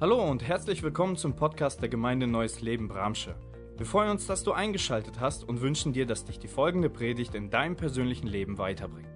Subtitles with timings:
[0.00, 3.36] Hallo und herzlich willkommen zum Podcast der Gemeinde Neues Leben Bramsche.
[3.76, 7.36] Wir freuen uns, dass du eingeschaltet hast und wünschen dir, dass dich die folgende Predigt
[7.36, 9.08] in deinem persönlichen Leben weiterbringt.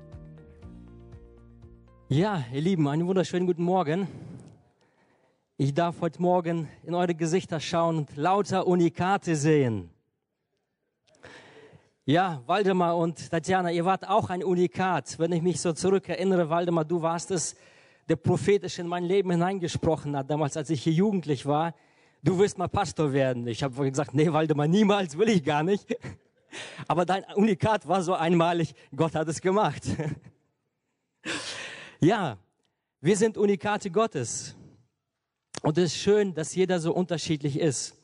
[2.09, 4.06] Ja, ihr Lieben, einen wunderschönen guten Morgen.
[5.57, 9.91] Ich darf heute Morgen in eure Gesichter schauen und lauter Unikate sehen.
[12.05, 15.19] Ja, Waldemar und Tatjana, ihr wart auch ein Unikat.
[15.19, 17.57] Wenn ich mich so zurückerinnere, Waldemar, du warst es,
[18.09, 21.75] der prophetisch in mein Leben hineingesprochen hat, damals als ich hier jugendlich war.
[22.22, 23.46] Du wirst mal Pastor werden.
[23.46, 25.96] Ich habe gesagt, nee, Waldemar, niemals will ich gar nicht.
[26.89, 29.82] Aber dein Unikat war so einmalig, Gott hat es gemacht.
[32.00, 32.39] Ja,
[33.00, 34.55] wir sind Unikate Gottes.
[35.62, 37.97] Und es ist schön, dass jeder so unterschiedlich ist.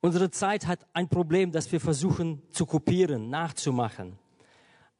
[0.00, 4.18] Unsere Zeit hat ein Problem, dass wir versuchen zu kopieren, nachzumachen.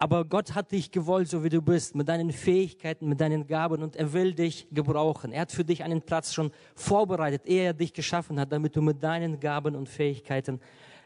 [0.01, 3.83] Aber Gott hat dich gewollt, so wie du bist, mit deinen Fähigkeiten, mit deinen Gaben
[3.83, 5.33] und er will dich gebrauchen.
[5.33, 8.83] Er hat für dich einen Platz schon vorbereitet, ehe er dich geschaffen hat, damit du
[8.83, 10.61] mit deinen Gaben und Fähigkeiten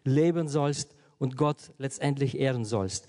[0.05, 3.09] leben sollst und Gott letztendlich ehren sollst.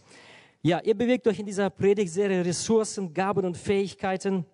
[0.61, 4.45] Ja, ihr bewegt euch in dieser Predigtserie Ressourcen, Gaben und Fähigkeiten.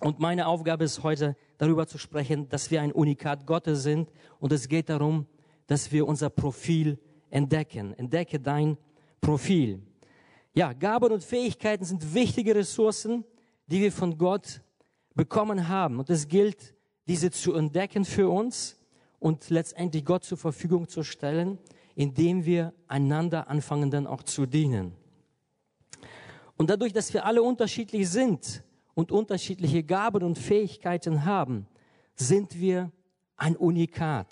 [0.00, 4.10] Und meine Aufgabe ist heute darüber zu sprechen, dass wir ein Unikat Gottes sind.
[4.40, 5.26] Und es geht darum,
[5.66, 7.92] dass wir unser Profil entdecken.
[7.98, 8.78] Entdecke dein
[9.20, 9.82] Profil.
[10.54, 13.24] Ja, Gaben und Fähigkeiten sind wichtige Ressourcen,
[13.66, 14.60] die wir von Gott
[15.14, 15.98] bekommen haben.
[15.98, 16.74] Und es gilt,
[17.06, 18.78] diese zu entdecken für uns
[19.18, 21.58] und letztendlich Gott zur Verfügung zu stellen,
[21.94, 24.92] indem wir einander anfangen dann auch zu dienen.
[26.58, 31.66] Und dadurch, dass wir alle unterschiedlich sind und unterschiedliche Gaben und Fähigkeiten haben,
[32.14, 32.92] sind wir
[33.36, 34.28] ein Unikat.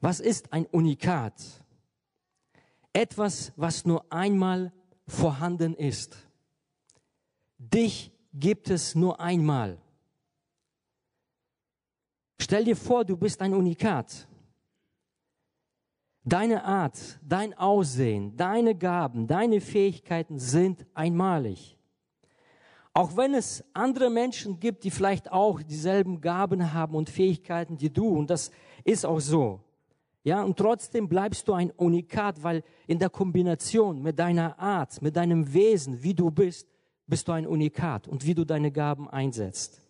[0.00, 1.34] Was ist ein Unikat?
[2.92, 4.72] Etwas, was nur einmal
[5.08, 6.16] vorhanden ist.
[7.58, 9.78] Dich gibt es nur einmal.
[12.40, 14.28] Stell dir vor, du bist ein Unikat.
[16.22, 21.76] Deine Art, dein Aussehen, deine Gaben, deine Fähigkeiten sind einmalig.
[22.92, 27.90] Auch wenn es andere Menschen gibt, die vielleicht auch dieselben Gaben haben und Fähigkeiten wie
[27.90, 28.50] du, und das
[28.84, 29.60] ist auch so.
[30.24, 35.16] Ja, und trotzdem bleibst du ein Unikat, weil in der Kombination mit deiner Art, mit
[35.16, 36.68] deinem Wesen, wie du bist,
[37.06, 39.80] bist du ein Unikat und wie du deine Gaben einsetzt.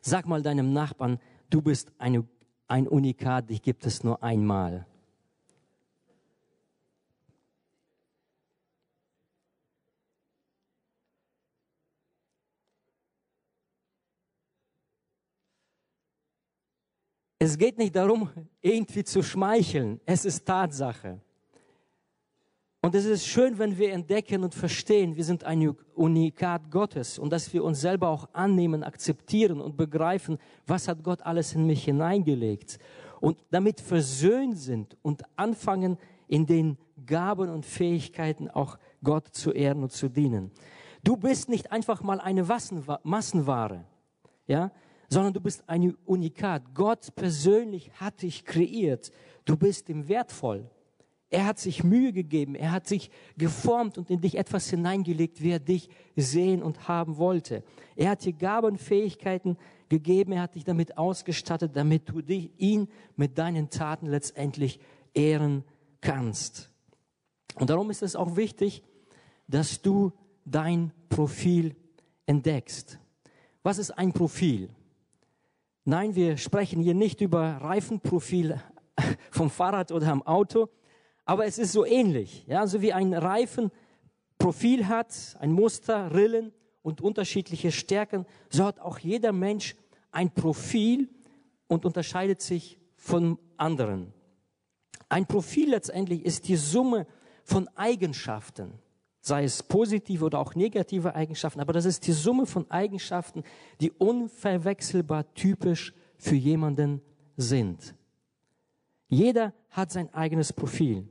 [0.00, 1.18] Sag mal deinem Nachbarn,
[1.50, 2.26] du bist eine,
[2.66, 4.86] ein Unikat, dich gibt es nur einmal.
[17.38, 18.28] Es geht nicht darum,
[18.60, 20.00] irgendwie zu schmeicheln.
[20.04, 21.20] Es ist Tatsache.
[22.80, 27.32] Und es ist schön, wenn wir entdecken und verstehen, wir sind ein Unikat Gottes und
[27.32, 31.84] dass wir uns selber auch annehmen, akzeptieren und begreifen, was hat Gott alles in mich
[31.84, 32.78] hineingelegt
[33.20, 39.82] und damit versöhnt sind und anfangen, in den Gaben und Fähigkeiten auch Gott zu ehren
[39.82, 40.52] und zu dienen.
[41.02, 42.44] Du bist nicht einfach mal eine
[43.02, 43.84] Massenware,
[44.46, 44.70] ja,
[45.08, 46.74] sondern du bist ein Unikat.
[46.74, 49.10] Gott persönlich hat dich kreiert.
[49.44, 50.70] Du bist ihm wertvoll.
[51.30, 55.50] Er hat sich Mühe gegeben, er hat sich geformt und in dich etwas hineingelegt, wie
[55.50, 57.62] er dich sehen und haben wollte.
[57.96, 59.58] Er hat dir Gaben, Fähigkeiten
[59.90, 64.80] gegeben, er hat dich damit ausgestattet, damit du dich, ihn mit deinen Taten letztendlich
[65.12, 65.64] ehren
[66.00, 66.70] kannst.
[67.56, 68.82] Und darum ist es auch wichtig,
[69.48, 70.12] dass du
[70.46, 71.76] dein Profil
[72.24, 72.98] entdeckst.
[73.62, 74.70] Was ist ein Profil?
[75.90, 78.60] Nein, wir sprechen hier nicht über Reifenprofil
[79.30, 80.68] vom Fahrrad oder am Auto,
[81.24, 82.44] aber es ist so ähnlich.
[82.46, 88.98] Ja, so wie ein Reifenprofil hat, ein Muster, Rillen und unterschiedliche Stärken, so hat auch
[88.98, 89.76] jeder Mensch
[90.10, 91.08] ein Profil
[91.68, 94.12] und unterscheidet sich von anderen.
[95.08, 97.06] Ein Profil letztendlich ist die Summe
[97.44, 98.74] von Eigenschaften,
[99.28, 103.44] sei es positive oder auch negative Eigenschaften, aber das ist die Summe von Eigenschaften,
[103.80, 107.00] die unverwechselbar typisch für jemanden
[107.36, 107.94] sind.
[109.08, 111.08] Jeder hat sein eigenes Profil.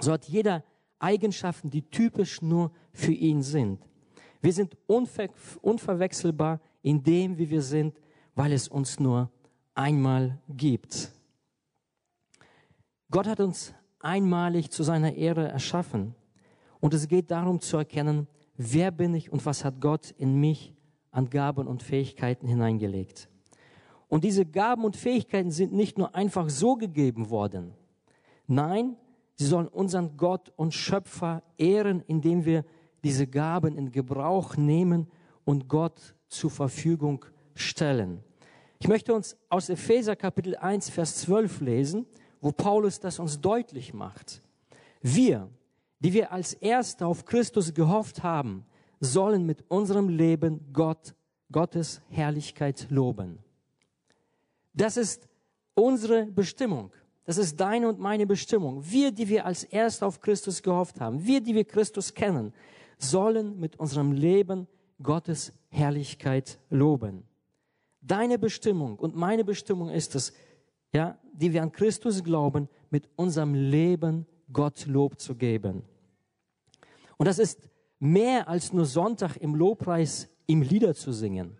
[0.00, 0.62] So hat jeder
[0.98, 3.80] Eigenschaften, die typisch nur für ihn sind.
[4.40, 5.28] Wir sind unver
[5.60, 7.98] unverwechselbar in dem, wie wir sind,
[8.34, 9.30] weil es uns nur
[9.74, 11.12] einmal gibt.
[13.10, 16.14] Gott hat uns einmalig zu seiner Ehre erschaffen.
[16.82, 18.26] Und es geht darum zu erkennen,
[18.56, 20.74] wer bin ich und was hat Gott in mich
[21.12, 23.28] an Gaben und Fähigkeiten hineingelegt.
[24.08, 27.72] Und diese Gaben und Fähigkeiten sind nicht nur einfach so gegeben worden.
[28.48, 28.96] Nein,
[29.36, 32.64] sie sollen unseren Gott und Schöpfer ehren, indem wir
[33.04, 35.06] diese Gaben in Gebrauch nehmen
[35.44, 37.24] und Gott zur Verfügung
[37.54, 38.24] stellen.
[38.80, 42.06] Ich möchte uns aus Epheser Kapitel 1, Vers 12 lesen,
[42.40, 44.42] wo Paulus das uns deutlich macht.
[45.00, 45.48] Wir,
[46.02, 48.66] die wir als Erste auf Christus gehofft haben,
[48.98, 51.14] sollen mit unserem Leben Gott,
[51.50, 53.38] Gottes Herrlichkeit loben.
[54.74, 55.28] Das ist
[55.74, 56.92] unsere Bestimmung.
[57.24, 58.82] Das ist deine und meine Bestimmung.
[58.84, 62.52] Wir, die wir als Erste auf Christus gehofft haben, wir, die wir Christus kennen,
[62.98, 64.66] sollen mit unserem Leben
[65.00, 67.22] Gottes Herrlichkeit loben.
[68.00, 70.32] Deine Bestimmung und meine Bestimmung ist es,
[70.92, 75.84] ja, die wir an Christus glauben, mit unserem Leben Gott Lob zu geben.
[77.22, 77.68] Und das ist
[78.00, 81.56] mehr als nur Sonntag im Lobpreis ihm Lieder zu singen.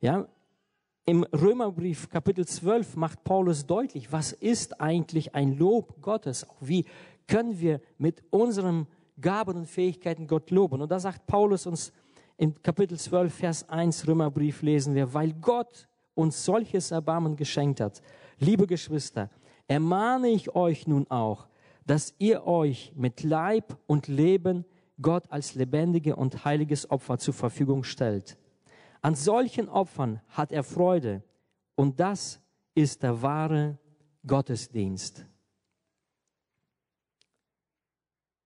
[0.00, 0.28] Ja,
[1.04, 6.46] im Römerbrief Kapitel 12 macht Paulus deutlich, was ist eigentlich ein Lob Gottes?
[6.60, 6.84] Wie
[7.26, 8.86] können wir mit unseren
[9.20, 10.80] Gaben und Fähigkeiten Gott loben?
[10.80, 11.92] Und da sagt Paulus uns
[12.36, 18.00] in Kapitel 12, Vers 1 Römerbrief lesen wir, weil Gott uns solches Erbarmen geschenkt hat.
[18.38, 19.28] Liebe Geschwister,
[19.66, 21.48] ermahne ich euch nun auch,
[21.86, 24.64] dass ihr euch mit Leib und Leben
[25.00, 28.38] Gott als lebendige und heiliges Opfer zur Verfügung stellt.
[29.00, 31.22] An solchen Opfern hat er Freude
[31.74, 32.40] und das
[32.74, 33.78] ist der wahre
[34.26, 35.26] Gottesdienst.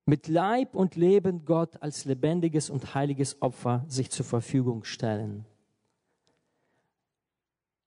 [0.07, 5.45] mit Leib und Leben Gott als lebendiges und heiliges Opfer sich zur Verfügung stellen.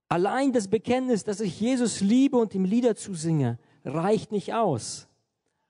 [0.09, 5.07] Allein das Bekenntnis, dass ich Jesus liebe und ihm Lieder zusinge, reicht nicht aus.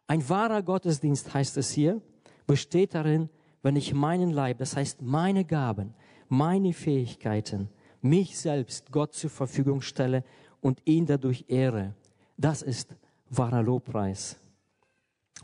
[0.09, 2.01] Ein wahrer Gottesdienst heißt es hier,
[2.47, 3.29] besteht darin,
[3.61, 5.93] wenn ich meinen Leib, das heißt meine Gaben,
[6.27, 7.69] meine Fähigkeiten,
[8.01, 10.23] mich selbst Gott zur Verfügung stelle
[10.61, 11.93] und ihn dadurch ehre.
[12.37, 12.95] Das ist
[13.29, 14.35] wahrer Lobpreis.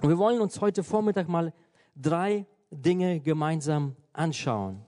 [0.01, 1.53] Und wir wollen uns heute Vormittag mal
[1.95, 4.81] drei Dinge gemeinsam anschauen.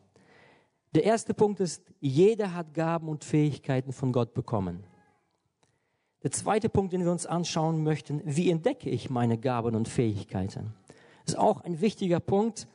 [0.95, 4.83] Der erste Punkt ist, jeder hat Gaben und Fähigkeiten von Gott bekommen.
[6.27, 10.73] Der zweite Punkt, den wir uns anschauen möchten, wie entdecke ich meine Gaben und Fähigkeiten?
[11.23, 12.67] Das ist auch ein wichtiger Punkt,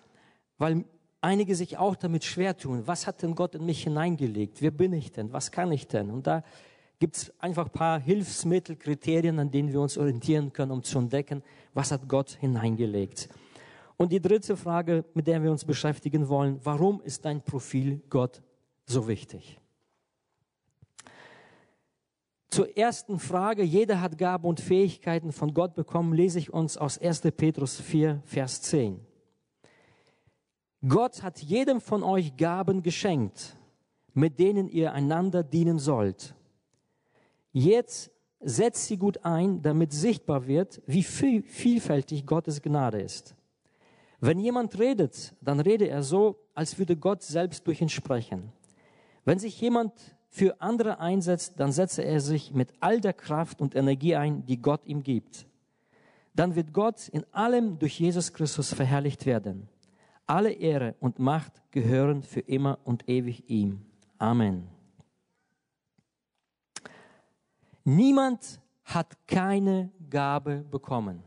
[0.57, 0.87] weil
[1.21, 2.85] einige sich auch damit schwer tun.
[2.87, 4.63] Was hat denn Gott in mich hineingelegt?
[4.63, 5.35] Wer bin ich denn?
[5.35, 6.09] Was kann ich denn?
[6.09, 6.43] Und da
[6.99, 10.99] gibt es einfach ein paar Hilfsmittel, Kriterien, an denen wir uns orientieren können, um zu
[10.99, 11.43] entdecken,
[11.75, 13.29] was hat Gott hineingelegt.
[13.99, 18.41] Und die dritte Frage, mit der wir uns beschäftigen wollen, warum ist dein Profil Gott
[18.87, 19.59] so wichtig?
[22.53, 26.99] Zur ersten Frage, jeder hat Gaben und Fähigkeiten von Gott bekommen, lese ich uns aus
[26.99, 27.23] 1.
[27.35, 29.01] Petrus 4, Vers 10.
[30.87, 33.57] Gott hat jedem von euch Gaben geschenkt,
[34.13, 36.35] mit denen ihr einander dienen sollt.
[37.53, 43.35] Jetzt setzt sie gut ein, damit sichtbar wird, wie viel, vielfältig Gottes Gnade ist.
[44.21, 48.53] Wenn jemand redet, dann rede er so, als würde Gott selbst durch ihn sprechen.
[49.25, 49.95] Wenn sich jemand
[50.33, 54.57] für andere einsetzt, dann setze er sich mit all der Kraft und Energie ein, die
[54.57, 55.47] Gott ihm gibt.
[56.35, 59.69] Dann wird Gott in allem durch Jesus Christus verherrlicht werden.
[60.27, 63.83] Alle Ehre und Macht gehören für immer und ewig ihm.
[64.17, 64.69] Amen.
[67.85, 71.23] Niemand hat keine Gabe bekommen.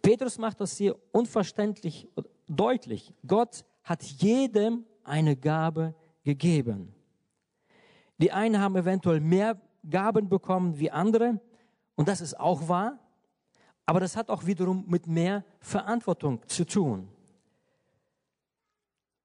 [0.00, 2.08] Petrus macht das hier unverständlich
[2.46, 3.12] deutlich.
[3.26, 5.92] Gott hat jedem eine Gabe
[6.22, 6.94] gegeben.
[8.22, 11.40] Die einen haben eventuell mehr Gaben bekommen wie andere
[11.96, 13.00] und das ist auch wahr,
[13.84, 17.08] aber das hat auch wiederum mit mehr Verantwortung zu tun.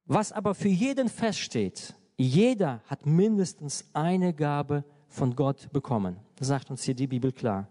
[0.06, 6.18] Was aber für jeden feststeht, jeder hat mindestens eine Gabe von Gott bekommen.
[6.36, 7.68] Das sagt uns hier die Bibel klar.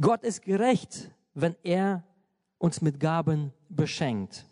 [0.00, 2.02] Gott ist gerecht, wenn er
[2.56, 4.46] uns mit Gaben beschenkt.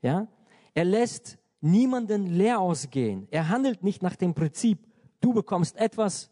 [0.00, 0.26] Ja?
[0.72, 3.28] Er lässt niemanden leer ausgehen.
[3.30, 4.88] Er handelt nicht nach dem Prinzip,
[5.22, 6.30] du bekommst etwas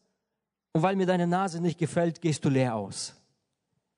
[0.73, 3.17] und weil mir deine Nase nicht gefällt, gehst du leer aus.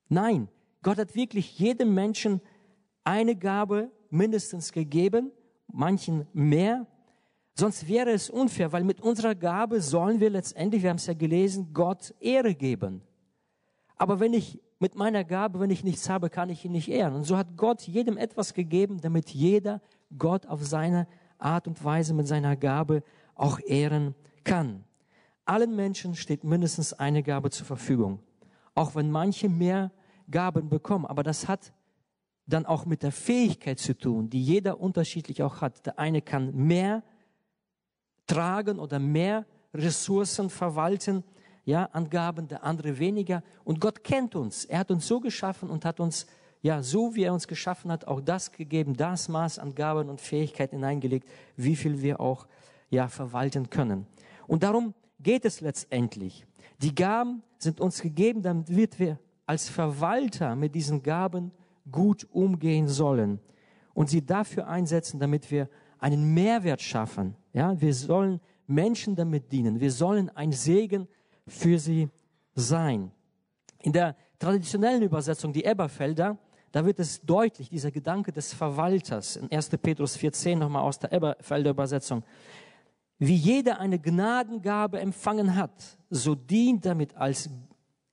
[0.08, 0.49] Nein,
[0.82, 2.40] Gott hat wirklich jedem Menschen
[3.02, 5.32] eine Gabe mindestens gegeben,
[5.66, 6.87] manchen mehr,
[7.54, 11.14] Sonst wäre es unfair, weil mit unserer Gabe sollen wir letztendlich, wir haben es ja
[11.14, 13.02] gelesen, Gott Ehre geben.
[13.96, 17.14] Aber wenn ich mit meiner Gabe, wenn ich nichts habe, kann ich ihn nicht ehren.
[17.14, 19.80] Und so hat Gott jedem etwas gegeben, damit jeder
[20.16, 21.06] Gott auf seine
[21.38, 23.02] Art und Weise mit seiner Gabe
[23.34, 24.32] auch ehren kann.
[25.44, 28.20] Allen Menschen steht mindestens eine Gabe zur Verfügung.
[28.75, 29.90] Auch wenn manche mehr
[30.30, 31.06] Gaben bekommen.
[31.06, 31.72] Aber das hat
[32.46, 35.87] dann auch mit der Fähigkeit zu tun, die jeder unterschiedlich auch hat.
[35.87, 37.02] Der eine kann mehr
[38.26, 41.25] tragen oder mehr Ressourcen verwalten,
[41.64, 43.42] ja, Angaben, der andere weniger.
[43.64, 44.64] Und Gott kennt uns.
[44.64, 46.26] Er hat uns so geschaffen und hat uns,
[46.61, 50.20] ja, so wie er uns geschaffen hat, auch das gegeben, das Maß an Gaben und
[50.20, 52.46] Fähigkeiten hineingelegt, wie viel wir auch,
[52.90, 54.06] ja, verwalten können.
[54.46, 56.46] Und darum geht es letztendlich.
[56.80, 61.52] Die Gaben sind uns gegeben, damit wir als Verwalter mit diesen Gaben
[61.90, 63.40] gut umgehen sollen
[63.94, 65.68] und sie dafür einsetzen, damit wir
[65.99, 67.37] einen Mehrwert schaffen.
[67.52, 69.80] Ja, wir sollen Menschen damit dienen.
[69.80, 71.06] Wir sollen ein Segen
[71.46, 72.08] für sie
[72.54, 73.11] sein.
[73.80, 76.38] In der traditionellen Übersetzung, die Eberfelder,
[76.70, 79.68] da wird es deutlich, dieser Gedanke des Verwalters in 1.
[79.70, 82.22] Petrus 4.10 nochmal aus der Eberfelder Übersetzung.
[83.25, 87.49] Wie jeder eine Gnadengabe empfangen hat, so dient damit als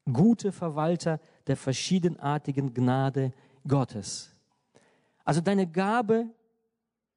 [0.05, 3.31] gute Verwalter der verschiedenartigen Gnade
[3.67, 4.29] Gottes.
[5.25, 6.27] Also deine Gabe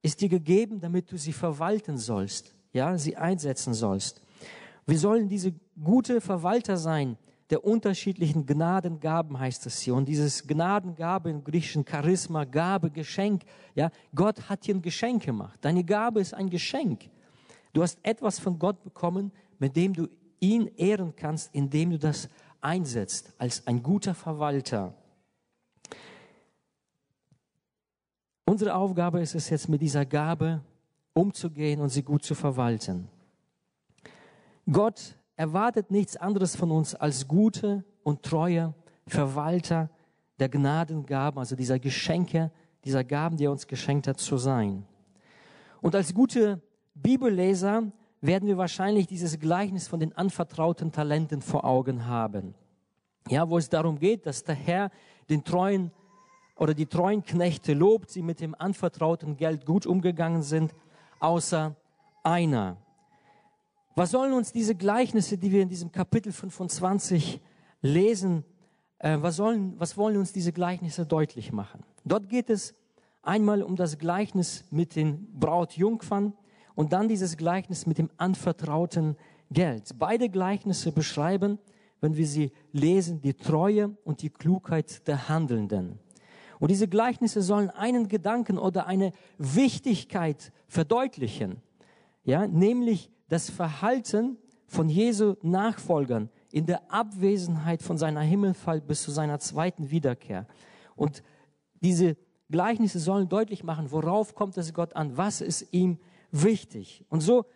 [0.01, 4.23] ist dir gegeben, damit du sie verwalten sollst, ja, sie einsetzen sollst.
[4.87, 7.19] Wir sollen diese gute Verwalter sein
[7.51, 9.95] der unterschiedlichen Gnadengaben heißt es hier.
[9.95, 13.43] Und dieses Gnadengabe im griechischen Charisma, Gabe, Geschenk,
[13.75, 15.59] ja, Gott hat dir ein Geschenk gemacht.
[15.61, 17.11] Deine Gabe ist ein Geschenk.
[17.73, 20.09] Du hast etwas von Gott bekommen, mit dem du
[20.41, 22.29] ihn ehren kannst, indem du das
[22.61, 24.95] einsetzt als ein guter Verwalter.
[28.45, 30.61] Unsere Aufgabe ist es jetzt, mit dieser Gabe
[31.15, 33.09] umzugehen und sie gut zu verwalten.
[34.71, 38.75] Gott erwartet nichts anderes von uns als gute und treue
[39.07, 39.91] Verwalter
[40.39, 42.51] der Gnadengaben, also dieser Geschenke,
[42.85, 44.87] dieser Gaben, die er uns geschenkt hat, zu sein.
[45.81, 46.61] Und als gute
[46.95, 52.55] Bibelleser werden wir wahrscheinlich dieses Gleichnis von den anvertrauten Talenten vor Augen haben.
[53.29, 54.91] Ja, wo es darum geht, dass der Herr
[55.29, 55.91] den treuen
[56.57, 60.75] oder die treuen Knechte lobt, sie mit dem anvertrauten Geld gut umgegangen sind,
[61.19, 61.75] außer
[62.23, 62.77] einer.
[63.95, 67.41] Was sollen uns diese Gleichnisse, die wir in diesem Kapitel 25
[67.81, 68.45] lesen,
[68.99, 71.85] äh, was, sollen, was wollen uns diese Gleichnisse deutlich machen?
[72.05, 72.75] Dort geht es
[73.23, 76.33] einmal um das Gleichnis mit den Brautjungfern
[76.75, 79.17] und dann dieses Gleichnis mit dem anvertrauten
[79.51, 79.91] Geld.
[79.99, 81.59] Beide Gleichnisse beschreiben,
[82.01, 85.99] wenn wir sie lesen, die Treue und die Klugheit der Handelnden.
[86.59, 91.61] Und diese Gleichnisse sollen einen Gedanken oder eine Wichtigkeit verdeutlichen,
[92.25, 94.37] ja, nämlich das Verhalten
[94.67, 100.47] von Jesu Nachfolgern in der Abwesenheit von seiner Himmelfall bis zu seiner zweiten Wiederkehr.
[100.95, 101.23] Und
[101.81, 102.17] diese
[102.51, 105.99] Gleichnisse sollen deutlich machen, worauf kommt es Gott an, was ist ihm
[106.33, 107.05] wichtig.
[107.09, 107.47] Und so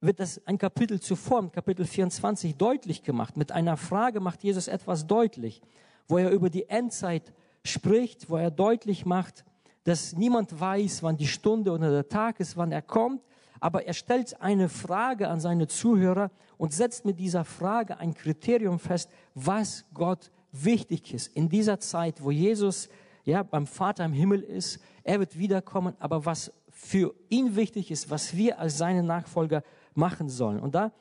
[0.00, 3.36] wird das ein Kapitel zuvor, Kapitel 24, deutlich gemacht.
[3.36, 5.62] Mit einer Frage macht Jesus etwas deutlich,
[6.08, 7.32] wo er über die Endzeit
[7.64, 9.44] spricht, wo er deutlich macht,
[9.84, 13.22] dass niemand weiß, wann die Stunde oder der Tag ist, wann er kommt,
[13.60, 18.78] aber er stellt eine Frage an seine Zuhörer und setzt mit dieser Frage ein Kriterium
[18.78, 21.34] fest, was Gott wichtig ist.
[21.34, 22.88] In dieser Zeit, wo Jesus
[23.24, 28.10] ja, beim Vater im Himmel ist, er wird wiederkommen, aber was für ihn wichtig ist,
[28.10, 29.62] was wir als seine Nachfolger
[29.94, 30.58] machen sollen.
[30.58, 30.92] Und da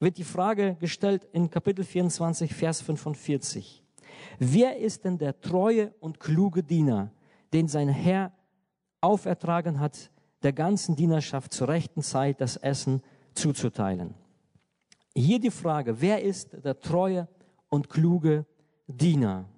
[0.00, 3.82] wird die Frage gestellt in Kapitel 24, Vers 45.
[4.38, 7.12] Wer ist denn der treue und kluge Diener,
[7.52, 8.32] den sein Herr
[9.00, 10.10] aufertragen hat,
[10.42, 13.00] der ganzen Dienerschaft zur rechten Zeit das Essen
[13.34, 14.14] zuzuteilen.
[15.14, 17.28] Hier die Frage, wer ist der treue
[17.68, 18.44] und kluge
[18.86, 19.48] Diener?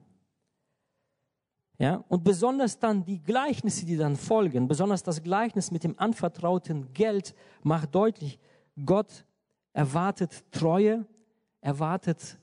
[1.80, 6.92] Ja, und besonders dann die Gleichnisse, die dann folgen, besonders das Gleichnis mit dem anvertrauten
[6.92, 8.40] Geld macht deutlich,
[8.84, 9.24] Gott
[9.72, 11.06] erwartet Treue,
[11.60, 12.38] erwartet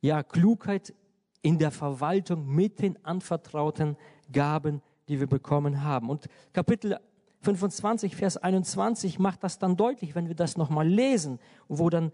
[0.00, 0.94] ja Klugheit
[1.42, 3.96] in der Verwaltung mit den anvertrauten
[4.32, 6.08] Gaben, die wir bekommen haben.
[6.08, 6.98] Und Kapitel
[7.42, 12.10] 25, Vers 21 macht das dann deutlich, wenn wir das nochmal lesen, wo dann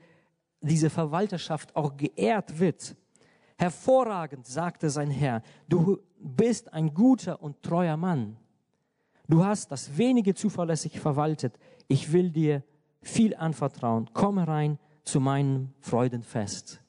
[0.60, 2.96] diese Verwalterschaft auch geehrt wird.
[3.56, 8.36] Hervorragend, sagte sein Herr, du bist ein guter und treuer Mann.
[9.28, 11.58] Du hast das wenige zuverlässig verwaltet.
[11.88, 12.62] Ich will dir
[13.00, 14.12] viel anvertrauen.
[14.12, 16.82] Komme rein zu meinem Freudenfest.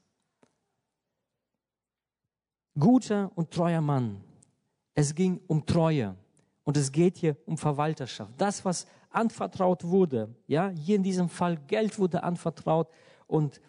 [2.78, 4.22] Guter und treuer Mann.
[4.96, 6.16] Es ging um Treue.
[6.64, 8.34] Und es geht hier um Verwalterschaft.
[8.38, 12.90] Das, was anvertraut wurde, ja, hier in diesem Fall Geld wurde anvertraut
[13.28, 13.62] und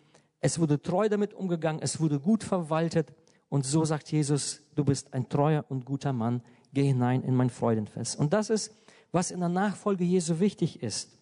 [0.46, 3.12] es wurde treu damit umgegangen, es wurde gut verwaltet.
[3.48, 6.40] Und so sagt Jesus, du bist ein treuer und guter Mann,
[6.72, 8.16] geh hinein in mein Freudenfest.
[8.16, 8.72] Und das ist,
[9.10, 11.18] was in der Nachfolge Jesu wichtig ist.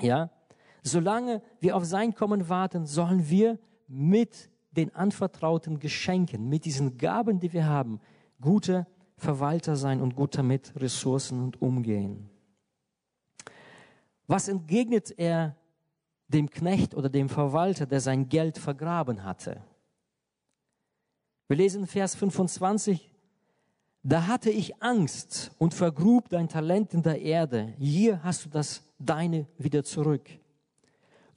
[0.00, 0.30] Ja,
[0.82, 7.38] solange wir auf sein Kommen warten, sollen wir mit den anvertrauten Geschenken, mit diesen Gaben,
[7.38, 8.00] die wir haben,
[8.40, 8.88] gute
[9.18, 12.28] Verwalter sein und gut damit Ressourcen und umgehen.
[14.26, 15.54] Was entgegnet er
[16.28, 19.62] dem Knecht oder dem Verwalter, der sein Geld vergraben hatte?
[21.48, 23.10] Wir lesen Vers 25.
[24.02, 27.74] Da hatte ich Angst und vergrub dein Talent in der Erde.
[27.78, 30.28] Hier hast du das deine wieder zurück.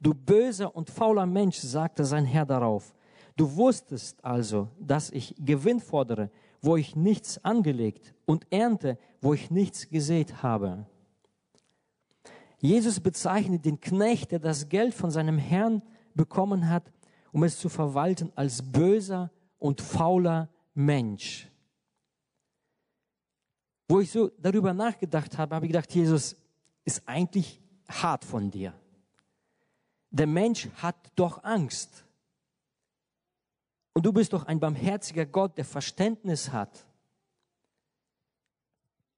[0.00, 2.94] Du böser und fauler Mensch, sagte sein Herr darauf.
[3.36, 6.30] Du wusstest also, dass ich Gewinn fordere,
[6.60, 10.86] wo ich nichts angelegt und ernte, wo ich nichts gesät habe.
[12.62, 15.82] Jesus bezeichnet den Knecht, der das Geld von seinem Herrn
[16.14, 16.92] bekommen hat,
[17.32, 21.48] um es zu verwalten, als böser und fauler Mensch.
[23.88, 26.36] Wo ich so darüber nachgedacht habe, habe ich gedacht, Jesus
[26.84, 28.72] ist eigentlich hart von dir.
[30.10, 32.04] Der Mensch hat doch Angst.
[33.92, 36.86] Und du bist doch ein barmherziger Gott, der Verständnis hat.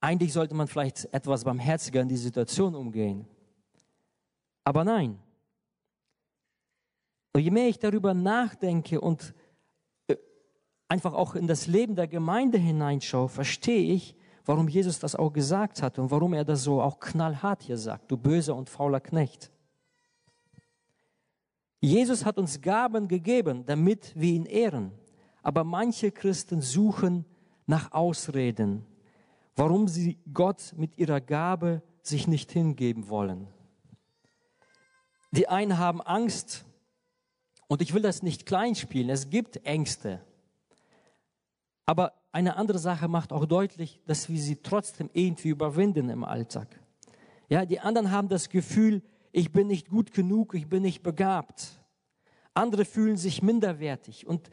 [0.01, 3.27] Eigentlich sollte man vielleicht etwas barmherziger in die Situation umgehen.
[4.65, 5.19] Aber nein.
[7.33, 9.35] Und je mehr ich darüber nachdenke und
[10.07, 10.17] äh,
[10.89, 15.83] einfach auch in das Leben der Gemeinde hineinschaue, verstehe ich, warum Jesus das auch gesagt
[15.83, 19.51] hat und warum er das so auch knallhart hier sagt, du böser und fauler Knecht.
[21.81, 24.93] Jesus hat uns Gaben gegeben, damit wir ihn ehren.
[25.43, 27.27] Aber manche Christen suchen
[27.67, 28.87] nach Ausreden,
[29.57, 33.49] warum sie Gott mit ihrer Gabe sich nicht hingeben wollen.
[35.35, 36.65] Die einen haben Angst
[37.67, 39.11] und ich will das nicht kleinspielen.
[39.11, 40.21] Es gibt Ängste.
[41.87, 46.69] Aber eine andere Sache macht auch deutlich, dass wir sie trotzdem irgendwie überwinden im Alltag.
[47.49, 51.81] Ja, die anderen haben das Gefühl, ich bin nicht gut genug, ich bin nicht begabt.
[52.55, 54.51] Andere fühlen sich minderwertig und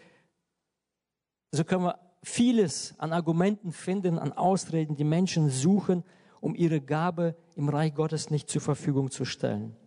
[1.51, 6.03] so können wir vieles an Argumenten finden, an Ausreden, die Menschen suchen,
[6.39, 9.77] um ihre Gabe im Reich Gottes nicht zur Verfügung zu stellen.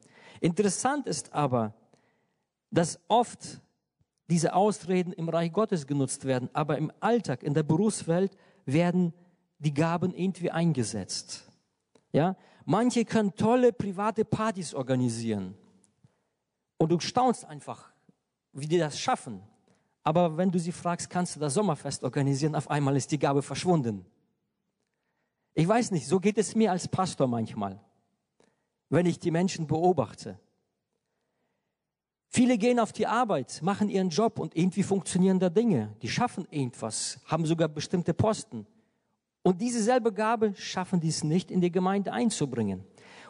[0.40, 1.74] Interessant ist aber,
[2.70, 3.60] dass oft
[4.28, 9.12] diese Ausreden im Reich Gottes genutzt werden, aber im Alltag, in der Berufswelt werden
[9.58, 11.50] die Gaben irgendwie eingesetzt.
[12.12, 15.54] Ja, manche können tolle private Partys organisieren.
[16.78, 17.92] Und du staunst einfach,
[18.52, 19.42] wie die das schaffen.
[20.02, 23.42] Aber wenn du sie fragst, kannst du das Sommerfest organisieren, auf einmal ist die Gabe
[23.42, 24.04] verschwunden.
[25.54, 27.80] Ich weiß nicht, so geht es mir als Pastor manchmal,
[28.94, 30.38] wenn ich die Menschen beobachte.
[32.28, 35.94] Viele gehen auf die Arbeit, machen ihren Job und irgendwie funktionieren da Dinge.
[36.02, 38.66] Die schaffen irgendwas, haben sogar bestimmte Posten.
[39.42, 42.82] Und diese selbe Gabe schaffen die es nicht, in die Gemeinde einzubringen.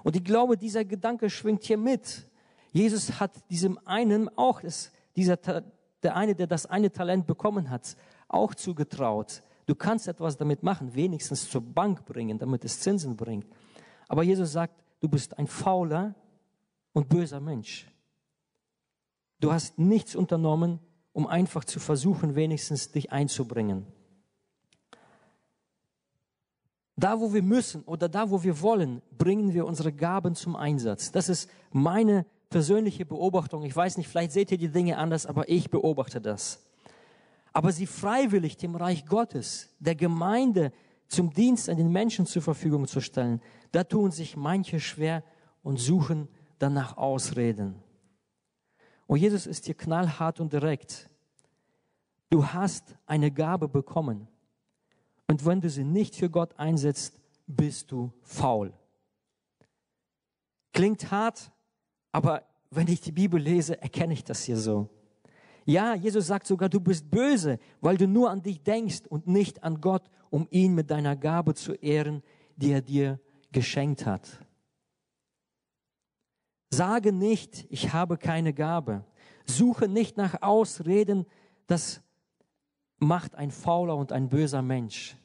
[0.03, 2.29] Und ich glaube, dieser Gedanke schwingt hier mit.
[2.72, 7.96] Jesus hat diesem einen auch, das, dieser, der eine, der das eine Talent bekommen hat,
[8.29, 9.42] auch zugetraut.
[9.66, 13.46] Du kannst etwas damit machen, wenigstens zur Bank bringen, damit es Zinsen bringt.
[14.09, 16.14] Aber Jesus sagt, du bist ein fauler
[16.94, 17.86] und böser Mensch.
[19.38, 20.80] Du hast nichts unternommen,
[21.12, 23.84] um einfach zu versuchen, wenigstens dich einzubringen.
[26.96, 31.12] Da, wo wir müssen oder da, wo wir wollen, bringen wir unsere Gaben zum Einsatz.
[31.12, 33.62] Das ist meine persönliche Beobachtung.
[33.64, 36.64] Ich weiß nicht, vielleicht seht ihr die Dinge anders, aber ich beobachte das.
[37.52, 40.72] Aber sie freiwillig dem Reich Gottes, der Gemeinde
[41.08, 43.40] zum Dienst an den Menschen zur Verfügung zu stellen,
[43.72, 45.22] da tun sich manche schwer
[45.62, 47.82] und suchen danach Ausreden.
[49.06, 51.10] Und Jesus ist hier knallhart und direkt.
[52.30, 54.28] Du hast eine Gabe bekommen.
[55.28, 58.72] Und wenn du sie nicht für Gott einsetzt, bist du faul.
[60.72, 61.52] Klingt hart,
[62.12, 64.88] aber wenn ich die Bibel lese, erkenne ich das hier so.
[65.64, 69.62] Ja, Jesus sagt sogar, du bist böse, weil du nur an dich denkst und nicht
[69.62, 72.22] an Gott, um ihn mit deiner Gabe zu ehren,
[72.57, 73.18] die er dir
[73.53, 74.29] geschenkt hat.
[76.70, 79.05] Sage nicht, ich habe keine Gabe.
[79.46, 81.24] Suche nicht nach Ausreden,
[81.66, 82.03] das
[82.98, 85.16] macht ein fauler und ein böser Mensch.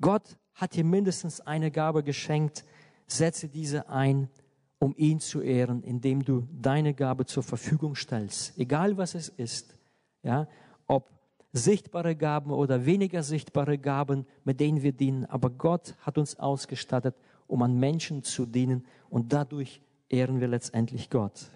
[0.00, 2.64] Gott hat dir mindestens eine Gabe geschenkt.
[3.06, 4.28] Setze diese ein,
[4.78, 8.58] um ihn zu ehren, indem du deine Gabe zur Verfügung stellst.
[8.58, 9.74] Egal was es ist.
[10.22, 10.46] Ja,
[10.86, 11.10] ob
[11.52, 15.26] sichtbare Gaben oder weniger sichtbare Gaben, mit denen wir dienen.
[15.26, 21.10] Aber Gott hat uns ausgestattet, um an Menschen zu dienen und dadurch ehren wir letztendlich
[21.10, 21.50] Gott.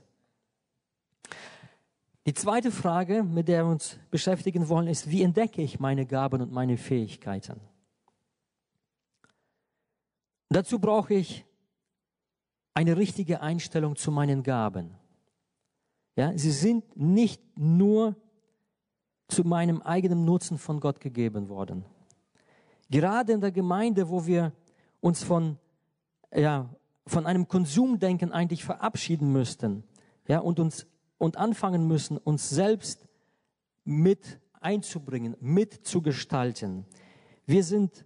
[2.25, 6.41] Die zweite Frage, mit der wir uns beschäftigen wollen, ist, wie entdecke ich meine Gaben
[6.41, 7.61] und meine Fähigkeiten?
[10.49, 11.45] Dazu brauche ich
[12.75, 14.95] eine richtige Einstellung zu meinen Gaben.
[16.17, 18.17] Ja, sie sind nicht nur
[19.29, 21.85] zu meinem eigenen Nutzen von Gott gegeben worden.
[22.91, 24.53] Gerade in der Gemeinde, wo wir
[25.01, 25.59] uns von,
[26.35, 26.69] ja,
[27.07, 29.85] von einem Konsumdenken eigentlich verabschieden müssten,
[30.29, 30.87] ja, und uns
[31.23, 33.07] und anfangen müssen, uns selbst
[33.85, 36.85] mit einzubringen, mitzugestalten.
[37.47, 38.05] Wir sind,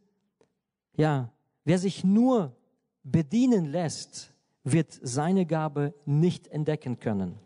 [0.96, 1.32] ja,
[1.64, 2.54] wer sich nur
[3.02, 4.34] bedienen lässt,
[4.66, 7.38] wird seine Gabe nicht entdecken können.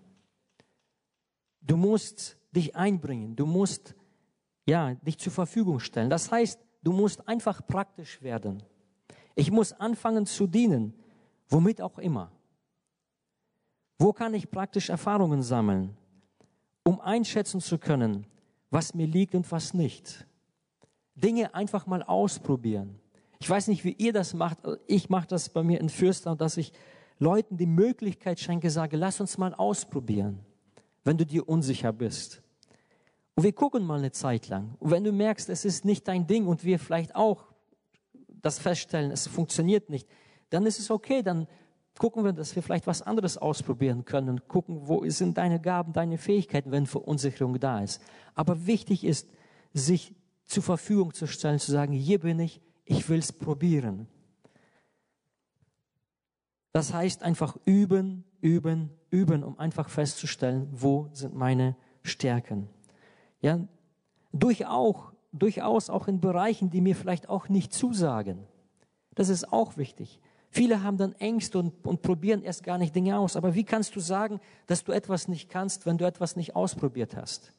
[1.61, 3.95] Du musst dich einbringen, du musst
[4.67, 6.11] ja, dich zur Verfügung stellen.
[6.11, 8.63] Das heißt, du musst einfach praktisch werden.
[9.35, 10.95] Ich muss anfangen zu dienen,
[11.49, 12.33] womit auch immer.
[13.99, 15.97] Wo kann ich praktisch Erfahrungen sammeln,
[16.85, 18.27] um einschätzen zu können,
[18.71, 20.27] was mir liegt und was nicht?
[21.15, 22.99] Dinge einfach mal ausprobieren.
[23.41, 24.59] Ich weiß nicht, wie ihr das macht.
[24.87, 26.73] Ich mache das bei mir in Fürster, dass ich
[27.21, 30.41] Leuten die Möglichkeit schenke, sage, lass uns mal ausprobieren,
[31.05, 32.43] wenn du dir unsicher bist.
[33.35, 34.75] Und wir gucken mal eine Zeit lang.
[34.81, 37.45] Und wenn du merkst, es ist nicht dein Ding und wir vielleicht auch
[38.43, 40.09] das feststellen, es funktioniert nicht,
[40.49, 41.47] dann ist es okay, dann
[41.99, 46.17] gucken wir, dass wir vielleicht was anderes ausprobieren können, gucken, wo sind deine Gaben, deine
[46.17, 48.01] Fähigkeiten, wenn Verunsicherung da ist.
[48.35, 49.29] Aber wichtig ist,
[49.75, 50.15] sich
[50.47, 54.09] zur Verfügung zu stellen, zu sagen, hier bin ich, ich will es probieren.
[56.73, 62.69] Das heißt einfach üben, üben, üben, um einfach festzustellen, wo sind meine Stärken.
[63.41, 63.67] Ja,
[64.33, 68.47] durchaus, durchaus auch in Bereichen, die mir vielleicht auch nicht zusagen.
[69.15, 70.21] Das ist auch wichtig.
[70.51, 73.37] Viele haben dann Ängste und, und probieren erst gar nicht Dinge aus.
[73.37, 77.17] Aber wie kannst du sagen, dass du etwas nicht kannst, wenn du etwas nicht ausprobiert
[77.17, 77.53] hast?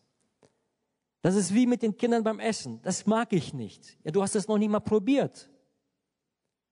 [1.21, 2.81] Das ist wie mit den Kindern beim Essen.
[2.81, 3.97] Das mag ich nicht.
[4.03, 5.49] Ja, du hast es noch nie mal probiert.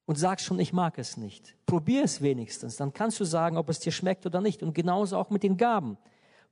[0.10, 1.56] Und sagst schon, ich mag es nicht.
[1.68, 2.78] Probier es wenigstens.
[2.78, 4.64] Dann kannst du sagen, ob es dir schmeckt oder nicht.
[4.64, 6.00] Und genauso auch mit den Gaben.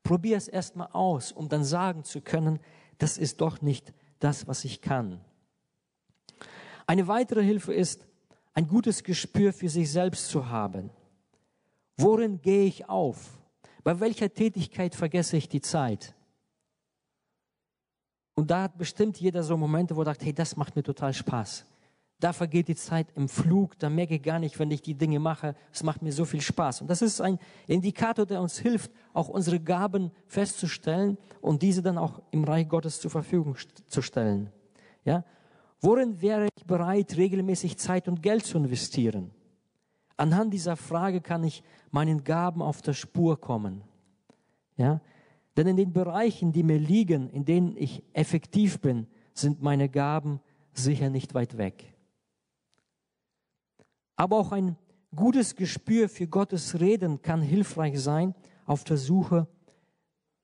[0.03, 2.59] Probier es erstmal aus, um dann sagen zu können,
[2.99, 5.19] das ist doch nicht das, was ich kann.
[6.85, 8.05] Eine weitere Hilfe ist,
[8.53, 10.91] ein gutes Gespür für sich selbst zu haben.
[11.97, 13.39] Worin gehe ich auf?
[13.83, 16.13] Bei welcher Tätigkeit vergesse ich die Zeit?
[18.35, 21.11] Und da hat bestimmt jeder so Momente, wo er sagt, hey, das macht mir total
[21.11, 21.65] Spaß.
[22.19, 25.19] Da vergeht die Zeit im Flug, da merke ich gar nicht, wenn ich die Dinge
[25.19, 25.53] mache.
[25.71, 26.81] Es macht mir so viel Spaß.
[26.81, 31.99] Und das ist ein Indikator, der uns hilft, auch unsere Gaben festzustellen und diese dann
[31.99, 33.55] auch im Reich Gottes zur Verfügung
[33.87, 34.49] zu stellen.
[35.05, 35.25] Ja?
[35.79, 39.29] Worin wäre ich bereit, regelmäßig Zeit und Geld zu investieren?
[40.15, 43.83] Anhand dieser Frage kann ich meinen Gaben auf der Spur kommen.
[44.75, 45.01] Ja?
[45.55, 50.39] Denn in den Bereichen, die mir liegen, in denen ich effektiv bin, sind meine Gaben
[50.73, 51.93] sicher nicht weit weg
[54.17, 54.75] aber auch ein
[55.15, 59.47] gutes Gespür für Gottes Reden kann hilfreich sein auf der Suche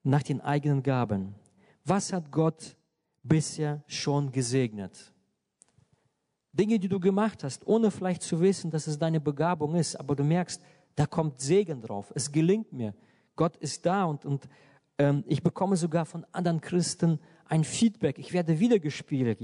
[0.02, 1.34] nach den eigenen Gaben.
[1.84, 2.76] Was hat Gott
[3.22, 5.12] bisher schon gesegnet?
[6.52, 10.14] Dinge, die du gemacht hast, ohne vielleicht zu wissen, dass es deine Begabung ist, aber
[10.14, 10.62] du merkst,
[10.94, 12.12] da kommt Segen drauf.
[12.14, 12.94] Es gelingt mir.
[13.34, 14.48] Gott ist da und, und
[14.98, 18.20] ähm, ich bekomme sogar von anderen Christen ein Feedback.
[18.20, 19.40] Ich werde wiedergespiegelt,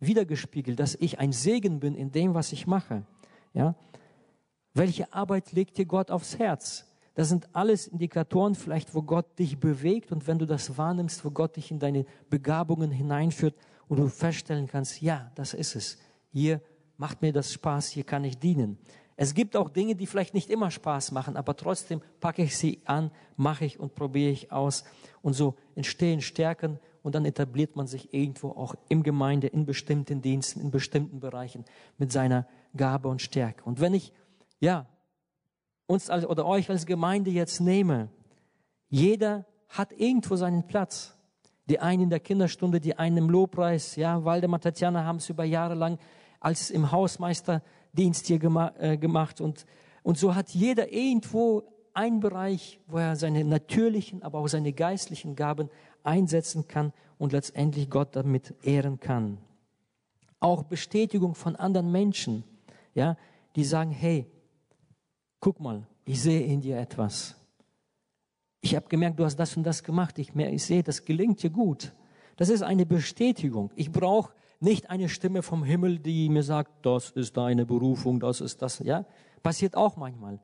[0.00, 3.04] wiedergespiegelt, dass ich ein Segen bin in dem, was ich mache.
[3.58, 3.74] Ja?
[4.72, 6.86] Welche Arbeit legt dir Gott aufs Herz?
[7.14, 11.32] Das sind alles Indikatoren vielleicht, wo Gott dich bewegt und wenn du das wahrnimmst, wo
[11.32, 13.56] Gott dich in deine Begabungen hineinführt
[13.88, 15.98] und du feststellen kannst, ja, das ist es.
[16.30, 16.60] Hier
[16.96, 18.78] macht mir das Spaß, hier kann ich dienen.
[19.16, 22.82] Es gibt auch Dinge, die vielleicht nicht immer Spaß machen, aber trotzdem packe ich sie
[22.84, 24.84] an, mache ich und probiere ich aus.
[25.20, 30.22] Und so entstehen Stärken und dann etabliert man sich irgendwo auch im Gemeinde, in bestimmten
[30.22, 31.64] Diensten, in bestimmten Bereichen
[31.96, 33.64] mit seiner Gabe und Stärke.
[33.64, 34.12] Und wenn ich,
[34.60, 34.86] ja,
[35.86, 38.08] uns als, oder euch als Gemeinde jetzt nehme,
[38.88, 41.16] jeder hat irgendwo seinen Platz.
[41.68, 45.44] Die einen in der Kinderstunde, die einen im Lobpreis, ja, Waldemar, Tatjana haben es über
[45.44, 45.98] Jahre lang
[46.40, 49.66] als im Hausmeisterdienst hier gema äh, gemacht und,
[50.02, 55.36] und so hat jeder irgendwo einen Bereich, wo er seine natürlichen, aber auch seine geistlichen
[55.36, 55.68] Gaben
[56.04, 59.38] einsetzen kann und letztendlich Gott damit ehren kann.
[60.40, 62.44] Auch Bestätigung von anderen Menschen,
[62.94, 63.16] ja,
[63.56, 64.26] die sagen, hey,
[65.40, 67.36] guck mal, ich sehe in dir etwas.
[68.60, 70.18] Ich habe gemerkt, du hast das und das gemacht.
[70.18, 71.92] Ich, ich sehe, das gelingt dir gut.
[72.36, 73.70] Das ist eine Bestätigung.
[73.76, 78.40] Ich brauche nicht eine Stimme vom Himmel, die mir sagt, das ist deine Berufung, das
[78.40, 79.04] ist das, ja.
[79.42, 80.40] Passiert auch manchmal.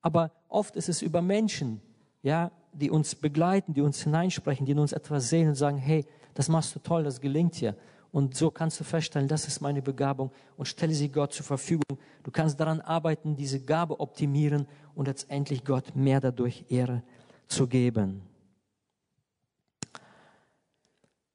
[0.00, 1.80] Aber oft ist es über Menschen,
[2.22, 6.04] ja, die uns begleiten, die uns hineinsprechen, die in uns etwas sehen und sagen, hey,
[6.34, 7.76] das machst du toll, das gelingt dir.
[8.12, 11.98] Und so kannst du feststellen, das ist meine Begabung und stelle sie Gott zur Verfügung.
[12.22, 17.02] Du kannst daran arbeiten, diese Gabe optimieren und letztendlich Gott mehr dadurch Ehre
[17.48, 18.20] zu geben.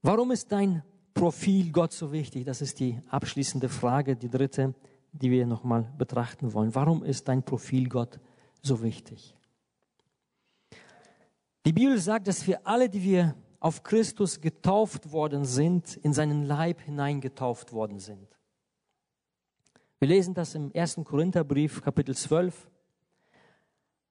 [0.04, 0.84] Warum ist dein
[1.16, 2.46] Profil Gott so wichtig?
[2.46, 4.76] Das ist die abschließende Frage, die dritte,
[5.12, 6.76] die wir nochmal betrachten wollen.
[6.76, 8.20] Warum ist dein Profil Gott
[8.62, 9.36] so wichtig?
[11.66, 16.46] Die Bibel sagt, dass wir alle, die wir auf Christus getauft worden sind, in seinen
[16.46, 18.28] Leib hineingetauft worden sind.
[20.00, 21.02] Wir lesen das im 1.
[21.04, 22.70] Korintherbrief, Kapitel 12.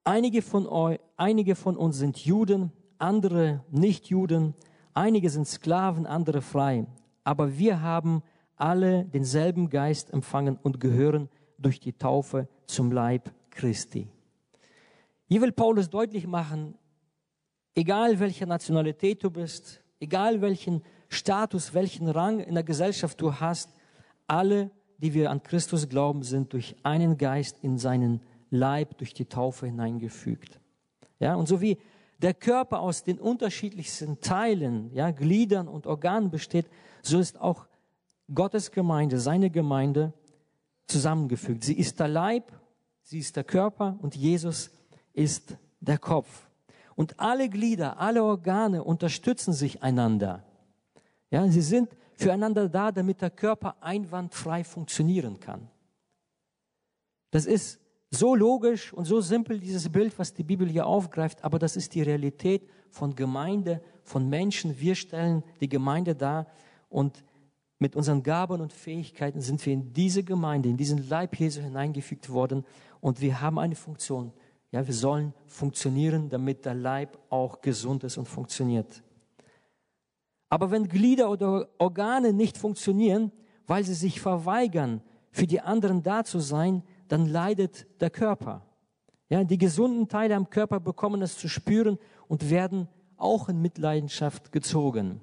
[0.03, 4.55] Einige von, euch, einige von uns sind Juden, andere nicht Juden,
[4.95, 6.87] einige sind Sklaven, andere frei.
[7.23, 8.23] Aber wir haben
[8.57, 11.29] alle denselben Geist empfangen und gehören
[11.59, 14.09] durch die Taufe zum Leib Christi.
[15.29, 16.79] Hier will Paulus deutlich machen,
[17.77, 23.71] egal welche Nationalität du bist, egal welchen Status, welchen Rang in der Gesellschaft du hast,
[24.27, 29.27] alle, die wir an Christus glauben, sind durch einen Geist in seinen Leib durch die
[29.27, 30.59] Taufe hineingefügt.
[31.21, 31.79] Ja, und so wie
[32.19, 36.67] der Körper aus den unterschiedlichsten Teilen, ja, Gliedern und Organen besteht,
[37.03, 37.67] so ist auch
[38.35, 40.13] Gottes Gemeinde, seine Gemeinde
[40.87, 41.63] zusammengefügt.
[41.63, 42.53] Sie ist der Leib,
[43.03, 44.71] sie ist der Körper und Jesus
[45.13, 46.46] ist der Kopf.
[46.97, 50.43] Und alle Glieder, alle Organe unterstützen sich einander.
[51.31, 55.69] Ja, sie sind füreinander da, damit der Körper einwandfrei funktionieren kann.
[57.31, 57.79] Das ist
[58.11, 61.95] so logisch und so simpel, dieses Bild, was die Bibel hier aufgreift, aber das ist
[61.95, 64.81] die Realität von Gemeinde, von Menschen.
[64.81, 66.47] Wir stellen die Gemeinde dar
[66.89, 67.25] und
[67.79, 72.31] mit unseren Gaben und Fähigkeiten sind wir in diese Gemeinde, in diesen Leib Jesu hineingefügt
[72.31, 72.65] worden
[73.01, 74.33] und wir haben eine Funktion.
[74.77, 79.03] Ja, wir sollen funktionieren, damit der Leib auch gesund ist und funktioniert.
[80.51, 83.33] Aber wenn Glieder oder Organe nicht funktionieren,
[83.67, 88.67] weil sie sich verweigern, für die anderen da zu sein, dann leidet der Körper.
[89.31, 92.87] Ja, die gesunden Teile am Körper bekommen es zu spüren und werden
[93.17, 95.23] auch in Mitleidenschaft gezogen.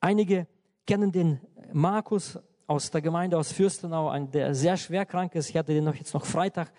[0.00, 0.48] Einige
[0.84, 1.38] kennen den
[1.72, 5.48] Markus aus der Gemeinde aus Fürstenau, ein, der sehr schwer krank ist.
[5.48, 6.72] Ich hatte den noch jetzt noch Freitag,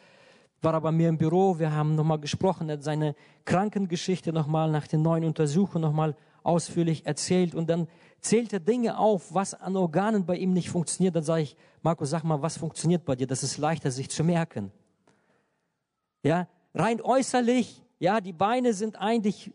[0.65, 1.60] war er bei mir im Büro.
[1.60, 7.06] Wir haben nochmal gesprochen, er hat seine Krankengeschichte nochmal nach den neuen Untersuchungen nochmal ausführlich
[7.06, 7.88] erzählt und dann
[8.19, 11.15] zählt er Dinge auf, was an Organen bei ihm nicht funktioniert.
[11.15, 13.28] Dann sage ich, Markus, sag mal, was funktioniert bei dir?
[13.28, 14.71] Das ist leichter, sich zu merken.
[16.23, 19.54] Ja, rein äußerlich, ja, die Beine sind eigentlich,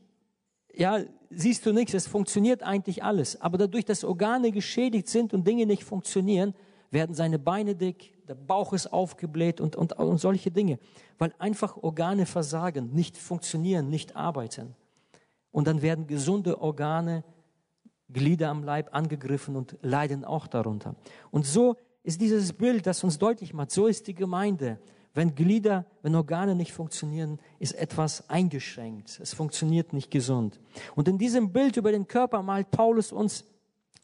[0.73, 3.41] ja, siehst du nichts, es funktioniert eigentlich alles.
[3.41, 6.55] Aber dadurch, dass Organe geschädigt sind und Dinge nicht funktionieren,
[6.91, 10.79] werden seine Beine dick, der Bauch ist aufgebläht und, und, und solche Dinge.
[11.19, 14.75] Weil einfach Organe versagen, nicht funktionieren, nicht arbeiten.
[15.53, 17.25] Und dann werden gesunde Organe,
[18.13, 20.97] Glieder am Leib angegriffen und leiden auch darunter.
[21.31, 24.79] Und so ist dieses Bild, das uns deutlich macht, so ist die Gemeinde.
[25.13, 29.19] Wenn Glieder, wenn Organe nicht funktionieren, ist etwas eingeschränkt.
[29.21, 30.61] Es funktioniert nicht gesund.
[30.95, 33.45] Und in diesem Bild über den Körper malt Paulus uns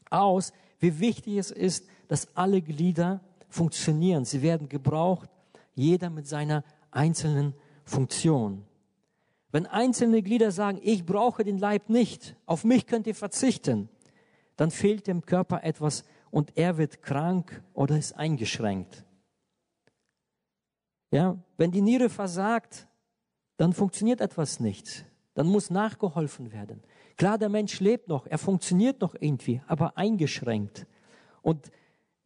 [0.09, 4.25] aus, wie wichtig es ist, dass alle Glieder funktionieren.
[4.25, 5.29] Sie werden gebraucht,
[5.75, 7.53] jeder mit seiner einzelnen
[7.85, 8.65] Funktion.
[9.51, 13.89] Wenn einzelne Glieder sagen, ich brauche den Leib nicht, auf mich könnt ihr verzichten,
[14.55, 19.05] dann fehlt dem Körper etwas und er wird krank oder ist eingeschränkt.
[21.11, 22.87] Ja, wenn die Niere versagt,
[23.55, 25.05] dann funktioniert etwas nicht.
[25.33, 26.83] Dann muss nachgeholfen werden.
[27.15, 30.85] Klar, der Mensch lebt noch, er funktioniert noch irgendwie, aber eingeschränkt.
[31.41, 31.71] Und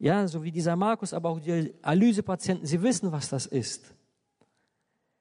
[0.02, 3.94] ja, so wie dieser Markus, aber auch die Analysepatienten, sie wissen, was das ist.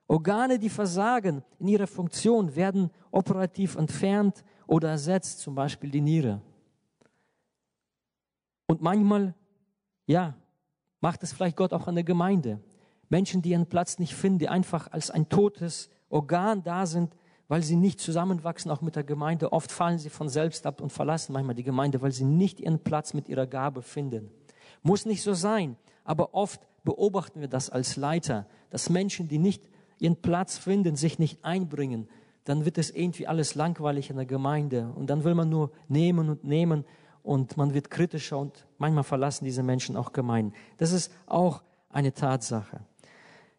[0.08, 6.41] Organe, die versagen in ihrer Funktion, werden operativ entfernt oder ersetzt, zum Beispiel die Niere.
[8.65, 9.36] Und manchmal,
[10.08, 10.34] ja,
[11.00, 12.60] macht es vielleicht Gott auch an der Gemeinde.
[13.08, 17.15] Menschen, die ihren Platz nicht finden, die einfach als ein totes Organ da sind,
[17.48, 19.54] weil sie nicht zusammenwachsen, auch mit der Gemeinde.
[19.54, 22.80] Oft fallen sie von selbst ab und verlassen manchmal die Gemeinde, weil sie nicht ihren
[22.80, 24.32] Platz mit ihrer Gabe finden.
[24.82, 29.70] Muss nicht so sein, aber oft beobachten wir das als Leiter, dass Menschen, die nicht
[30.00, 32.10] ihren Platz finden, sich nicht einbringen,
[32.44, 36.30] dann wird es irgendwie alles langweilig in der Gemeinde und dann will man nur nehmen
[36.30, 36.86] und nehmen
[37.22, 40.54] und man wird kritischer und manchmal verlassen diese Menschen auch Gemeinden.
[40.78, 42.82] Das ist auch eine Tatsache.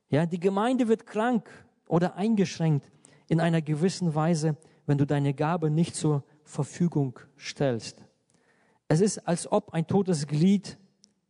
[0.08, 1.48] Ja, die Gemeinde wird krank
[1.86, 2.90] oder eingeschränkt
[3.28, 4.56] in einer gewissen Weise,
[4.86, 8.04] wenn du deine Gabe nicht zur Verfügung stellst.
[8.88, 10.76] Es ist, als ob ein totes Glied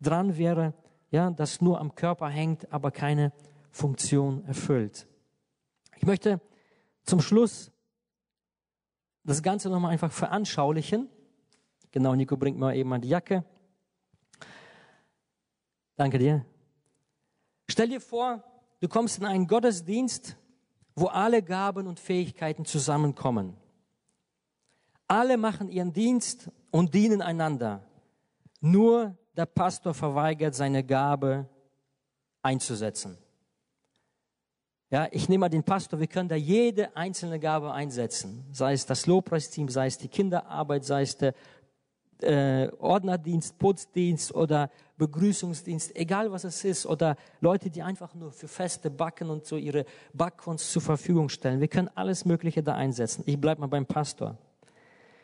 [0.02, 0.74] dran wäre,
[1.10, 3.32] ja, das nur am Körper hängt, aber keine
[3.70, 5.06] Funktion erfüllt.
[5.96, 6.40] Ich möchte
[7.04, 7.70] zum Schluss
[9.24, 11.08] das Ganze nochmal einfach veranschaulichen.
[11.90, 13.44] Genau, Nico bringt mal eben mal die Jacke.
[15.96, 16.44] Danke dir.
[17.68, 18.42] Stell dir vor,
[18.80, 20.36] du kommst in einen Gottesdienst,
[20.94, 23.56] wo alle Gaben und Fähigkeiten zusammenkommen.
[25.06, 27.86] Alle machen ihren Dienst und dienen einander.
[28.60, 31.48] Nur der Pastor verweigert seine Gabe
[32.42, 33.16] einzusetzen.
[34.90, 38.44] Ja, ich nehme mal den Pastor, wir können da jede einzelne Gabe einsetzen.
[38.52, 41.34] Sei es das Lobpreisteam, sei es die Kinderarbeit, sei es der,
[42.20, 48.48] äh, Ordnerdienst, Putzdienst oder Begrüßungsdienst, egal was es ist, oder Leute, die einfach nur für
[48.48, 51.60] Feste backen und so ihre Backkunst zur Verfügung stellen.
[51.60, 53.24] Wir können alles Mögliche da einsetzen.
[53.26, 54.36] Ich bleibe mal beim Pastor.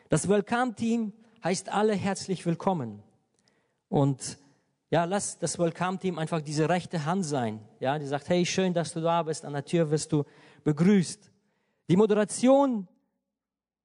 [0.09, 3.03] Das Welcome-Team heißt alle herzlich willkommen.
[3.89, 4.37] Und
[4.91, 7.59] ja, lass das Welcome-Team einfach diese rechte Hand sein.
[7.79, 9.45] Ja, die sagt, hey, schön, dass du da bist.
[9.45, 10.23] An der Tür wirst du
[10.63, 11.31] begrüßt.
[11.89, 12.87] Die Moderation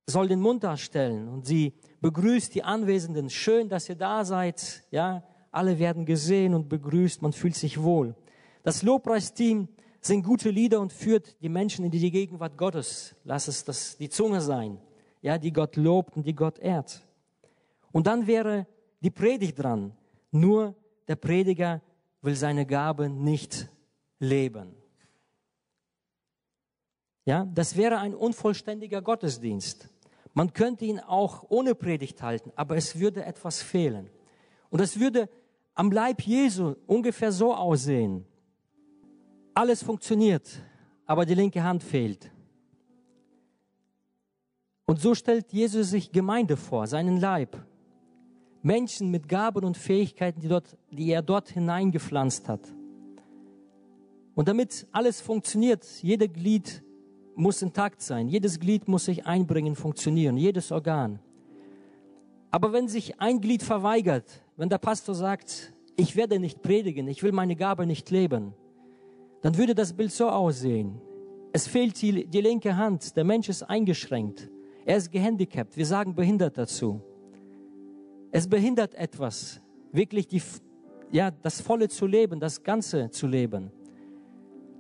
[0.07, 3.31] soll den Mund darstellen und sie begrüßt die Anwesenden.
[3.31, 4.85] Schön, dass ihr da seid.
[4.91, 7.23] Ja, alle werden gesehen und begrüßt.
[7.23, 8.15] Man fühlt sich wohl.
[8.63, 9.69] Das Lobpreisteam
[10.01, 13.15] singt gute Lieder und führt die Menschen in die Gegenwart Gottes.
[13.25, 14.79] Lass es das die Zunge sein.
[15.23, 17.01] Ja, die Gott lobt und die Gott ehrt.
[17.93, 18.67] Und dann wäre
[19.05, 19.93] die Predigt dran.
[20.33, 20.75] Nur
[21.07, 21.83] der Prediger
[22.23, 23.69] will seine Gabe nicht
[24.19, 24.75] leben.
[27.27, 29.91] Ja, das wäre ein unvollständiger Gottesdienst.
[30.33, 34.11] Man könnte ihn auch ohne Predigt halten, aber es würde etwas fehlen.
[34.71, 35.29] Und es würde
[35.75, 38.27] am Leib Jesu ungefähr so aussehen.
[39.53, 40.49] Alles funktioniert,
[41.07, 42.31] aber die linke Hand fehlt.
[44.87, 47.57] Und so stellt Jesus sich Gemeinde vor, seinen Leib.
[48.65, 52.63] Menschen mit Gaben und Fähigkeiten, die, dort, die er dort hineingepflanzt hat.
[54.35, 56.83] Und damit alles funktioniert, jeder Glied
[57.37, 58.27] muss intakt sein.
[58.27, 61.19] Jedes Glied muss sich einbringen, funktionieren, jedes Organ.
[62.51, 67.23] Aber wenn sich ein Glied verweigert, wenn der Pastor sagt, ich werde nicht predigen, ich
[67.23, 68.55] will meine Gabe nicht leben,
[69.43, 71.03] dann würde das Bild so aussehen.
[71.53, 74.51] Es fehlt die, die linke Hand, der Mensch ist eingeschränkt,
[74.87, 77.03] er ist gehandicapt, wir sagen behindert dazu.
[78.37, 79.61] Es behindert etwas,
[79.93, 80.43] wirklich die,
[81.13, 83.71] ja, das Volle zu leben, das Ganze zu leben.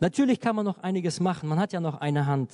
[0.00, 2.50] Natürlich kann man noch einiges machen, man hat ja noch eine Hand.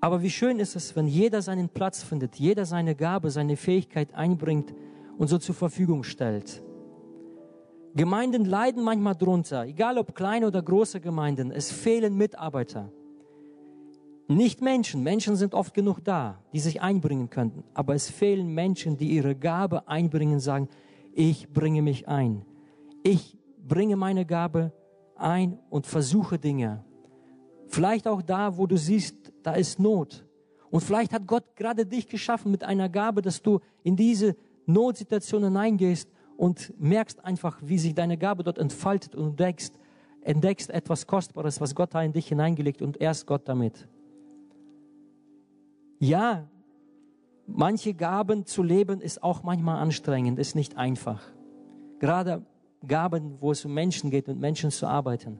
[0.00, 4.14] Aber wie schön ist es, wenn jeder seinen Platz findet, jeder seine Gabe, seine Fähigkeit
[4.14, 4.72] einbringt
[5.18, 6.62] und so zur Verfügung stellt.
[7.94, 12.90] Gemeinden leiden manchmal drunter, egal ob kleine oder große Gemeinden, es fehlen Mitarbeiter.
[14.28, 18.96] Nicht Menschen, Menschen sind oft genug da, die sich einbringen könnten, aber es fehlen Menschen,
[18.96, 20.68] die ihre Gabe einbringen, sagen,
[21.14, 22.44] ich bringe mich ein.
[23.04, 24.72] Ich bringe meine Gabe
[25.14, 26.84] ein und versuche Dinge.
[27.68, 30.26] Vielleicht auch da, wo du siehst, da ist Not.
[30.70, 34.36] Und vielleicht hat Gott gerade dich geschaffen mit einer Gabe, dass du in diese
[34.66, 39.78] Notsituation hineingehst und merkst einfach, wie sich deine Gabe dort entfaltet und entdeckst,
[40.20, 43.88] entdeckst etwas Kostbares, was Gott da in dich hineingelegt und erst Gott damit.
[45.98, 46.48] Ja,
[47.46, 51.22] manche Gaben zu leben ist auch manchmal anstrengend, ist nicht einfach.
[51.98, 52.44] Gerade
[52.86, 55.38] Gaben, wo es um Menschen geht, mit Menschen zu arbeiten.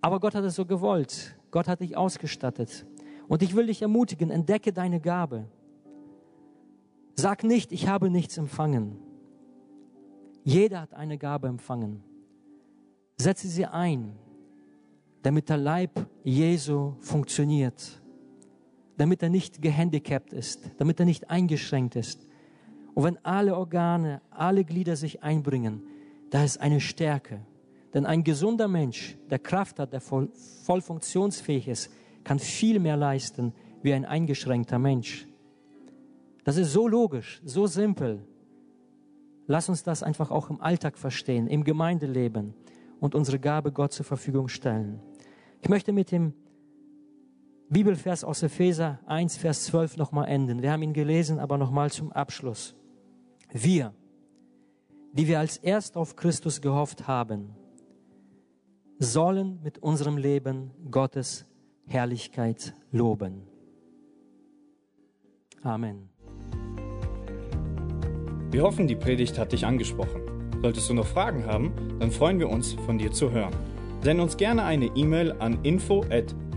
[0.00, 1.36] Aber Gott hat es so gewollt.
[1.50, 2.86] Gott hat dich ausgestattet.
[3.28, 5.46] Und ich will dich ermutigen, entdecke deine Gabe.
[7.14, 8.96] Sag nicht, ich habe nichts empfangen.
[10.42, 12.02] Jeder hat eine Gabe empfangen.
[13.18, 14.16] Setze sie ein,
[15.22, 17.99] damit der Leib Jesu funktioniert.
[19.00, 22.26] Damit er nicht gehandicapt ist, damit er nicht eingeschränkt ist,
[22.92, 25.82] und wenn alle Organe, alle Glieder sich einbringen,
[26.28, 27.40] da ist eine Stärke.
[27.94, 30.28] Denn ein gesunder Mensch, der Kraft hat, der voll,
[30.64, 31.90] voll funktionsfähig ist,
[32.24, 35.26] kann viel mehr leisten wie ein eingeschränkter Mensch.
[36.44, 38.22] Das ist so logisch, so simpel.
[39.46, 42.52] Lass uns das einfach auch im Alltag verstehen, im Gemeindeleben
[43.00, 45.00] und unsere Gabe Gott zur Verfügung stellen.
[45.62, 46.34] Ich möchte mit dem
[47.70, 50.60] Bibelvers aus Epheser 1, Vers 12 nochmal enden.
[50.60, 52.74] Wir haben ihn gelesen, aber nochmal zum Abschluss.
[53.52, 53.94] Wir,
[55.12, 57.54] die wir als erst auf Christus gehofft haben,
[58.98, 61.46] sollen mit unserem Leben Gottes
[61.86, 63.46] Herrlichkeit loben.
[65.62, 66.08] Amen.
[68.50, 70.22] Wir hoffen, die Predigt hat dich angesprochen.
[70.60, 73.54] Solltest du noch Fragen haben, dann freuen wir uns, von dir zu hören.
[74.02, 75.62] Send uns gerne eine E-Mail an